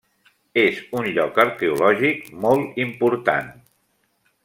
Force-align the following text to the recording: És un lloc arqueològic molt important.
És 0.61 0.79
un 1.01 1.09
lloc 1.17 1.37
arqueològic 1.45 2.25
molt 2.47 2.83
important. 2.89 3.57